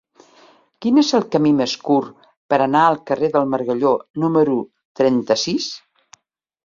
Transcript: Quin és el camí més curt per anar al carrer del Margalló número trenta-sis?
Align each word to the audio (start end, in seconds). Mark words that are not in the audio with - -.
Quin 0.83 0.95
és 1.01 1.11
el 1.17 1.25
camí 1.35 1.51
més 1.59 1.75
curt 1.89 2.25
per 2.53 2.59
anar 2.67 2.81
al 2.85 2.97
carrer 3.11 3.31
del 3.37 3.47
Margalló 3.55 3.93
número 4.25 4.57
trenta-sis? 5.03 5.69